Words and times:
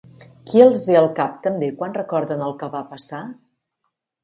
Qui 0.51 0.61
els 0.63 0.85
ve 0.91 0.95
al 1.01 1.09
cap 1.19 1.35
també 1.43 1.69
quan 1.83 1.95
recorden 1.99 2.43
el 2.49 2.59
que 2.65 2.73
va 2.79 2.83
passar? 2.97 3.23